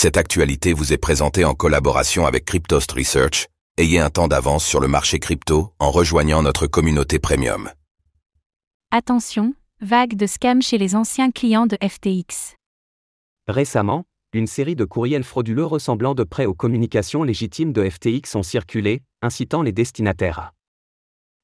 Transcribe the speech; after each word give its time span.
Cette 0.00 0.16
actualité 0.16 0.74
vous 0.74 0.92
est 0.92 0.96
présentée 0.96 1.44
en 1.44 1.54
collaboration 1.54 2.24
avec 2.24 2.44
Cryptost 2.44 2.92
Research. 2.92 3.48
Ayez 3.78 3.98
un 3.98 4.10
temps 4.10 4.28
d'avance 4.28 4.64
sur 4.64 4.78
le 4.78 4.86
marché 4.86 5.18
crypto 5.18 5.72
en 5.80 5.90
rejoignant 5.90 6.40
notre 6.40 6.68
communauté 6.68 7.18
premium. 7.18 7.68
Attention, 8.92 9.54
vague 9.80 10.14
de 10.14 10.28
scams 10.28 10.62
chez 10.62 10.78
les 10.78 10.94
anciens 10.94 11.32
clients 11.32 11.66
de 11.66 11.76
FTX. 11.82 12.54
Récemment, 13.48 14.04
une 14.32 14.46
série 14.46 14.76
de 14.76 14.84
courriels 14.84 15.24
frauduleux 15.24 15.64
ressemblant 15.64 16.14
de 16.14 16.22
près 16.22 16.46
aux 16.46 16.54
communications 16.54 17.24
légitimes 17.24 17.72
de 17.72 17.90
FTX 17.90 18.36
ont 18.36 18.44
circulé, 18.44 19.02
incitant 19.20 19.62
les 19.62 19.72
destinataires 19.72 20.38
à 20.38 20.52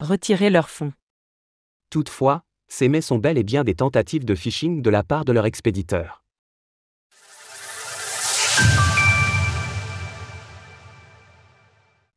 retirer 0.00 0.50
leurs 0.50 0.70
fonds. 0.70 0.92
Toutefois, 1.90 2.44
ces 2.68 2.88
mets 2.88 3.00
sont 3.00 3.18
bel 3.18 3.36
et 3.36 3.42
bien 3.42 3.64
des 3.64 3.74
tentatives 3.74 4.24
de 4.24 4.36
phishing 4.36 4.80
de 4.80 4.90
la 4.90 5.02
part 5.02 5.24
de 5.24 5.32
leur 5.32 5.44
expéditeur. 5.44 6.23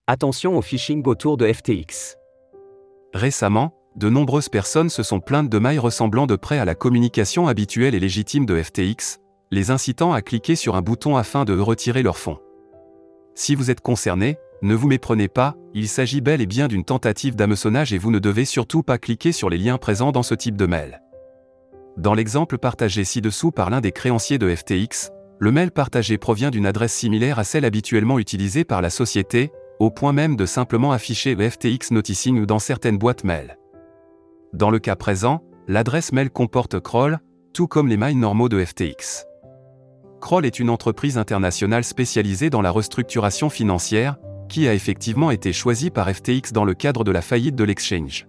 Attention 0.10 0.58
au 0.58 0.62
phishing 0.62 1.04
autour 1.06 1.36
de 1.36 1.52
FTX. 1.52 2.16
Récemment, 3.14 3.74
de 3.98 4.08
nombreuses 4.08 4.48
personnes 4.48 4.88
se 4.88 5.04
sont 5.04 5.20
plaintes 5.20 5.50
de 5.50 5.60
mailles 5.60 5.80
ressemblant 5.80 6.28
de 6.28 6.38
près 6.38 6.60
à 6.60 6.64
la 6.64 6.76
communication 6.76 7.50
habituelle 7.50 7.94
et 7.94 8.00
légitime 8.00 8.46
de 8.46 8.64
FTX, 8.64 9.20
les 9.52 9.70
incitant 9.70 10.14
à 10.14 10.22
cliquer 10.22 10.56
sur 10.56 10.78
un 10.78 10.82
bouton 10.82 11.18
afin 11.18 11.44
de 11.44 11.60
retirer 11.60 12.04
leurs 12.04 12.18
fonds. 12.18 12.40
Si 13.36 13.54
vous 13.54 13.70
êtes 13.70 13.82
concerné, 13.82 14.38
ne 14.62 14.76
vous 14.76 14.88
méprenez 14.88 15.28
pas, 15.28 15.58
il 15.74 15.90
s'agit 15.90 16.22
bel 16.22 16.40
et 16.40 16.46
bien 16.46 16.70
d'une 16.70 16.86
tentative 16.86 17.36
d'hameçonnage 17.36 17.92
et 17.92 17.98
vous 17.98 18.12
ne 18.12 18.20
devez 18.20 18.46
surtout 18.46 18.84
pas 18.84 18.98
cliquer 18.98 19.34
sur 19.34 19.50
les 19.50 19.58
liens 19.58 19.78
présents 19.78 20.14
dans 20.14 20.24
ce 20.24 20.36
type 20.36 20.56
de 20.56 20.68
mail. 20.68 21.02
Dans 21.98 22.14
l'exemple 22.14 22.58
partagé 22.58 23.04
ci-dessous 23.04 23.52
par 23.52 23.70
l'un 23.70 23.82
des 23.82 23.92
créanciers 23.92 24.38
de 24.38 24.56
FTX, 24.56 25.12
le 25.40 25.52
mail 25.52 25.72
partagé 25.72 26.18
provient 26.18 26.50
d'une 26.50 26.66
adresse 26.66 26.94
similaire 26.94 27.40
à 27.40 27.44
celle 27.44 27.66
habituellement 27.66 28.20
utilisée 28.20 28.64
par 28.64 28.82
la 28.82 28.90
société, 28.90 29.52
au 29.80 29.92
point 29.92 30.14
même 30.14 30.36
de 30.36 30.46
simplement 30.46 30.92
afficher 30.92 31.36
le 31.36 31.50
FTX 31.50 31.92
Noticing 31.92 32.46
dans 32.46 32.60
certaines 32.60 32.98
boîtes 32.98 33.24
mail. 33.24 33.58
Dans 34.54 34.70
le 34.70 34.80
cas 34.80 34.96
présent, 34.96 35.44
l'adresse 35.68 36.12
mail 36.12 36.30
comporte 36.30 36.80
Kroll, 36.80 37.20
tout 37.54 37.68
comme 37.68 37.88
les 37.88 37.98
mails 37.98 38.18
normaux 38.18 38.50
de 38.50 38.64
FTX. 38.64 39.26
Kroll 40.20 40.46
est 40.46 40.60
une 40.60 40.70
entreprise 40.70 41.18
internationale 41.18 41.84
spécialisée 41.84 42.50
dans 42.50 42.62
la 42.62 42.72
restructuration 42.72 43.50
financière, 43.50 44.18
qui 44.50 44.68
a 44.68 44.74
effectivement 44.74 45.30
été 45.30 45.54
choisie 45.54 45.90
par 45.90 46.10
FTX 46.10 46.54
dans 46.54 46.66
le 46.66 46.74
cadre 46.74 47.04
de 47.04 47.12
la 47.12 47.22
faillite 47.22 47.56
de 47.56 47.64
l'exchange. 47.64 48.28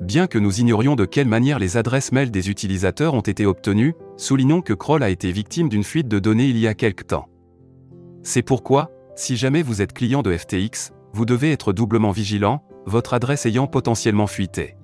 Bien 0.00 0.26
que 0.26 0.38
nous 0.38 0.60
ignorions 0.60 0.96
de 0.96 1.04
quelle 1.04 1.28
manière 1.28 1.58
les 1.58 1.76
adresses 1.76 2.12
mail 2.12 2.30
des 2.30 2.50
utilisateurs 2.50 3.14
ont 3.14 3.20
été 3.20 3.46
obtenues, 3.46 3.94
soulignons 4.16 4.60
que 4.60 4.72
Kroll 4.74 5.02
a 5.02 5.08
été 5.08 5.32
victime 5.32 5.68
d'une 5.68 5.84
fuite 5.84 6.08
de 6.08 6.18
données 6.18 6.48
il 6.48 6.58
y 6.58 6.66
a 6.66 6.74
quelque 6.74 7.04
temps. 7.04 7.28
C'est 8.22 8.42
pourquoi, 8.42 8.90
si 9.16 9.36
jamais 9.36 9.62
vous 9.62 9.80
êtes 9.80 9.92
client 9.92 10.22
de 10.22 10.36
FTX, 10.36 10.92
vous 11.12 11.24
devez 11.24 11.52
être 11.52 11.72
doublement 11.72 12.10
vigilant, 12.10 12.64
votre 12.84 13.14
adresse 13.14 13.46
ayant 13.46 13.66
potentiellement 13.66 14.26
fuité. 14.26 14.76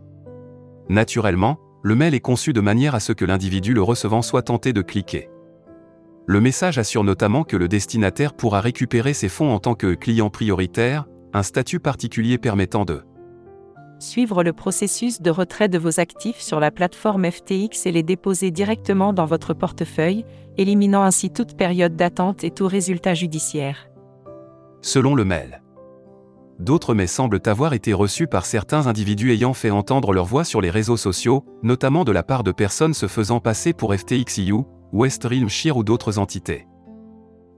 Naturellement, 0.88 1.58
le 1.82 1.94
mail 1.94 2.14
est 2.14 2.20
conçu 2.20 2.52
de 2.52 2.60
manière 2.60 2.94
à 2.94 3.00
ce 3.00 3.12
que 3.12 3.24
l'individu 3.24 3.74
le 3.74 3.82
recevant 3.82 4.22
soit 4.22 4.42
tenté 4.42 4.72
de 4.72 4.82
cliquer. 4.82 5.30
Le 6.26 6.40
message 6.40 6.78
assure 6.78 7.02
notamment 7.02 7.42
que 7.42 7.56
le 7.56 7.66
destinataire 7.66 8.34
pourra 8.34 8.60
récupérer 8.60 9.14
ses 9.14 9.28
fonds 9.28 9.52
en 9.52 9.58
tant 9.58 9.74
que 9.74 9.94
client 9.94 10.30
prioritaire, 10.30 11.06
un 11.32 11.42
statut 11.42 11.80
particulier 11.80 12.38
permettant 12.38 12.84
de 12.84 13.02
suivre 13.98 14.42
le 14.42 14.54
processus 14.54 15.20
de 15.20 15.30
retrait 15.30 15.68
de 15.68 15.76
vos 15.76 16.00
actifs 16.00 16.40
sur 16.40 16.58
la 16.58 16.70
plateforme 16.70 17.30
FTX 17.30 17.84
et 17.84 17.92
les 17.92 18.02
déposer 18.02 18.50
directement 18.50 19.12
dans 19.12 19.26
votre 19.26 19.52
portefeuille, 19.52 20.24
éliminant 20.56 21.02
ainsi 21.02 21.30
toute 21.30 21.54
période 21.54 21.96
d'attente 21.96 22.42
et 22.42 22.50
tout 22.50 22.66
résultat 22.66 23.12
judiciaire 23.12 23.89
selon 24.91 25.14
le 25.14 25.24
mail. 25.24 25.62
D'autres 26.58 26.94
mails 26.94 27.08
semblent 27.08 27.41
avoir 27.46 27.74
été 27.74 27.92
reçus 27.92 28.27
par 28.27 28.44
certains 28.44 28.88
individus 28.88 29.32
ayant 29.32 29.55
fait 29.55 29.70
entendre 29.70 30.12
leur 30.12 30.26
voix 30.26 30.44
sur 30.44 30.60
les 30.60 30.69
réseaux 30.69 30.97
sociaux, 30.97 31.44
notamment 31.62 32.04
de 32.04 32.12
la 32.12 32.25
part 32.25 32.42
de 32.42 32.50
personnes 32.50 32.92
se 32.92 33.06
faisant 33.06 33.38
passer 33.38 33.72
pour 33.72 33.94
FTXIU, 33.94 34.64
Westream 34.92 35.48
Shear 35.48 35.76
ou 35.76 35.84
d'autres 35.84 36.19
entités. 36.19 36.66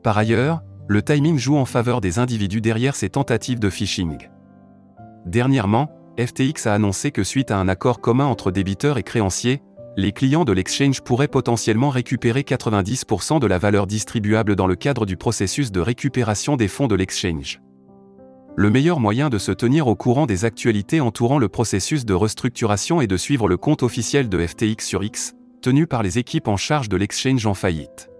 Par 0.03 0.19
ailleurs, 0.19 0.61
le 0.89 1.03
timing 1.03 1.39
joue 1.39 1.57
en 1.57 1.65
faveur 1.65 2.03
des 2.03 2.19
individus 2.19 2.61
derrière 2.61 2.95
ces 2.95 3.09
tentatives 3.09 3.61
de 3.61 3.71
phishing. 3.71 4.29
Dernièrement, 5.25 5.91
FTX 6.21 6.67
a 6.67 6.75
annoncé 6.75 7.13
que 7.13 7.25
suite 7.25 7.51
à 7.51 7.57
un 7.57 7.67
accord 7.67 8.01
commun 8.01 8.27
entre 8.27 8.51
débiteurs 8.51 8.99
et 8.99 9.03
créanciers, 9.03 9.63
les 9.97 10.13
clients 10.13 10.45
de 10.45 10.53
l'exchange 10.53 11.03
pourraient 11.03 11.29
potentiellement 11.29 11.91
récupérer 11.91 12.43
90% 12.43 13.41
de 13.41 13.47
la 13.47 13.59
valeur 13.59 13.87
distribuable 13.87 14.57
dans 14.57 14.67
le 14.67 14.75
cadre 14.75 15.05
du 15.05 15.17
processus 15.17 15.71
de 15.71 15.81
récupération 15.81 16.57
des 16.57 16.69
fonds 16.69 16.87
de 16.87 16.95
l'exchange. 16.95 17.61
Le 18.57 18.71
meilleur 18.71 19.01
moyen 19.01 19.29
de 19.31 19.39
se 19.39 19.53
tenir 19.53 19.87
au 19.87 19.97
courant 19.97 20.27
des 20.27 20.45
actualités 20.45 21.01
entourant 21.01 21.39
le 21.39 21.49
processus 21.49 22.05
de 22.05 22.15
restructuration 22.15 23.01
est 23.01 23.07
de 23.07 23.17
suivre 23.17 23.49
le 23.49 23.57
compte 23.57 23.83
officiel 23.83 24.29
de 24.29 24.47
FTX 24.47 24.85
sur 24.85 25.03
X, 25.03 25.35
tenu 25.63 25.87
par 25.87 26.03
les 26.03 26.19
équipes 26.19 26.49
en 26.49 26.57
charge 26.57 26.89
de 26.89 26.97
l'exchange 26.97 27.47
en 27.47 27.55
faillite. 27.55 28.11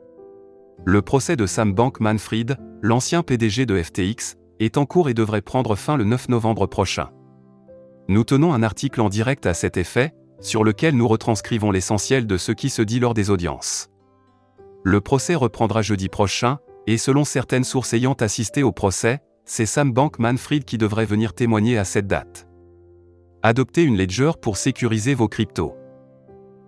Le 0.85 1.03
procès 1.03 1.37
de 1.37 1.47
Sam 1.47 1.75
Bankman-Fried, 1.75 2.57
l'ancien 2.83 3.23
PDG 3.23 3.67
de 3.67 3.83
FTX, 3.83 4.37
est 4.59 4.77
en 4.79 4.87
cours 4.87 5.09
et 5.09 5.15
devrait 5.15 5.43
prendre 5.43 5.75
fin 5.75 5.97
le 5.97 6.05
9 6.05 6.29
novembre 6.29 6.67
prochain. 6.67 7.11
Nous 8.09 8.25
tenons 8.25 8.53
un 8.53 8.63
article 8.63 9.01
en 9.01 9.09
direct 9.09 9.47
à 9.47 9.55
cet 9.55 9.77
effet, 9.77 10.13
sur 10.43 10.65
lequel 10.65 10.95
nous 10.97 11.09
retranscrivons 11.09 11.71
l'essentiel 11.71 12.27
de 12.27 12.37
ce 12.37 12.53
qui 12.53 12.69
se 12.69 12.83
dit 12.83 13.01
lors 13.01 13.15
des 13.15 13.31
audiences. 13.31 13.89
Le 14.85 15.01
procès 15.01 15.35
reprendra 15.35 15.81
jeudi 15.81 16.09
prochain, 16.09 16.59
et 16.87 16.99
selon 16.99 17.25
certaines 17.25 17.65
sources 17.65 17.95
ayant 17.95 18.15
assisté 18.15 18.63
au 18.63 18.73
procès, 18.73 19.21
c'est 19.45 19.67
Sam 19.67 19.93
Bankman-Fried 19.93 20.65
qui 20.65 20.79
devrait 20.79 21.07
venir 21.07 21.33
témoigner 21.33 21.79
à 21.79 21.85
cette 21.85 22.07
date. 22.07 22.49
Adoptez 23.43 23.83
une 23.83 23.97
ledger 23.97 24.33
pour 24.41 24.57
sécuriser 24.57 25.15
vos 25.15 25.29
cryptos. 25.29 25.75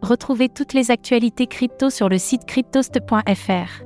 Retrouvez 0.03 0.49
toutes 0.49 0.73
les 0.73 0.91
actualités 0.91 1.47
crypto 1.47 1.91
sur 1.91 2.09
le 2.09 2.19
site 2.19 2.47
cryptost.fr. 2.47 3.85